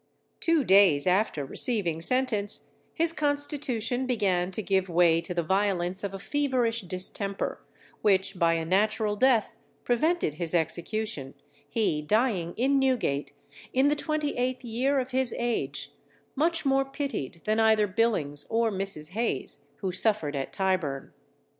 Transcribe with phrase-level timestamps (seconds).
[0.39, 6.11] Two days after receiving sentence, his constitution began to give way to the violence of
[6.15, 7.63] a feverish distemper,
[8.01, 11.35] which by a natural death prevented his execution,
[11.69, 13.33] he dying in Newgate,
[13.73, 15.91] in the twenty eighth year of his age,
[16.35, 19.11] much more pitied than either Billings or Mrs.
[19.11, 21.13] Hayes who suffered at Tyburn.